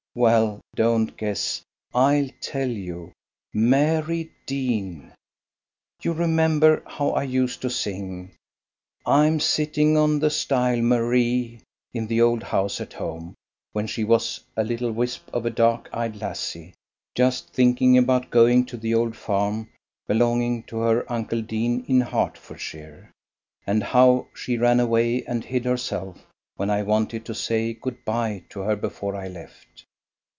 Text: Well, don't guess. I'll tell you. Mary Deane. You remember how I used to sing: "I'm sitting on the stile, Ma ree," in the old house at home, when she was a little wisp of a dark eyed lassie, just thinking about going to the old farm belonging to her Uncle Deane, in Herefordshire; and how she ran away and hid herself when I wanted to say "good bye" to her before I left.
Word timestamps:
Well, 0.13 0.59
don't 0.75 1.15
guess. 1.15 1.61
I'll 1.95 2.27
tell 2.41 2.67
you. 2.67 3.13
Mary 3.53 4.29
Deane. 4.45 5.13
You 6.01 6.11
remember 6.11 6.83
how 6.85 7.11
I 7.11 7.23
used 7.23 7.61
to 7.61 7.69
sing: 7.69 8.35
"I'm 9.05 9.39
sitting 9.39 9.95
on 9.95 10.19
the 10.19 10.29
stile, 10.29 10.81
Ma 10.81 10.97
ree," 10.97 11.61
in 11.93 12.07
the 12.07 12.19
old 12.19 12.43
house 12.43 12.81
at 12.81 12.91
home, 12.91 13.35
when 13.71 13.87
she 13.87 14.03
was 14.03 14.41
a 14.57 14.65
little 14.65 14.91
wisp 14.91 15.33
of 15.33 15.45
a 15.45 15.49
dark 15.49 15.87
eyed 15.93 16.19
lassie, 16.19 16.73
just 17.15 17.53
thinking 17.53 17.97
about 17.97 18.29
going 18.29 18.65
to 18.65 18.75
the 18.75 18.93
old 18.93 19.15
farm 19.15 19.69
belonging 20.09 20.63
to 20.63 20.79
her 20.79 21.09
Uncle 21.09 21.41
Deane, 21.41 21.85
in 21.87 22.01
Herefordshire; 22.01 23.09
and 23.65 23.81
how 23.81 24.27
she 24.33 24.57
ran 24.57 24.81
away 24.81 25.23
and 25.23 25.45
hid 25.45 25.63
herself 25.63 26.27
when 26.57 26.69
I 26.69 26.83
wanted 26.83 27.23
to 27.27 27.33
say 27.33 27.71
"good 27.73 28.03
bye" 28.03 28.43
to 28.49 28.59
her 28.59 28.75
before 28.75 29.15
I 29.15 29.29
left. 29.29 29.85